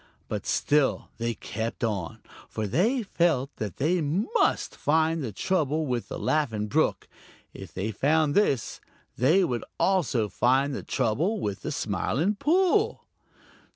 But 0.27 0.47
still 0.47 1.09
they 1.19 1.35
kept 1.35 1.83
on, 1.83 2.21
for 2.49 2.65
they 2.65 3.03
felt 3.03 3.55
that 3.57 3.77
they 3.77 4.01
must 4.01 4.75
find 4.75 5.23
the 5.23 5.31
trouble 5.31 5.85
with 5.85 6.07
the 6.09 6.17
Laughing 6.17 6.65
Brook. 6.65 7.07
If 7.53 7.71
they 7.75 7.91
found 7.91 8.33
this, 8.33 8.81
they 9.15 9.43
would 9.43 9.63
also 9.79 10.27
find 10.27 10.73
the 10.73 10.81
trouble 10.81 11.39
with 11.39 11.61
the 11.61 11.71
Smiling 11.71 12.33
Pool. 12.33 13.05